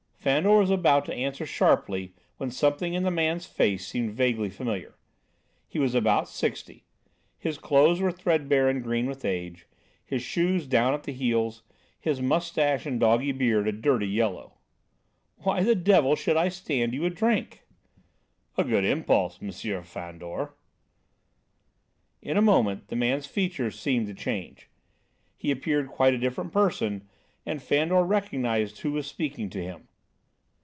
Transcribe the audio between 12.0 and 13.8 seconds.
moustache and shaggy beard a